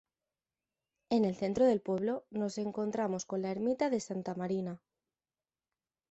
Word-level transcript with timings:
En 1.11 1.25
el 1.25 1.35
centro 1.35 1.63
del 1.67 1.79
pueblo 1.79 2.25
nos 2.31 2.57
encontramos 2.57 3.23
con 3.23 3.43
la 3.43 3.51
ermita 3.51 3.91
de 3.91 3.99
Santa 3.99 4.33
Marina. 4.33 4.81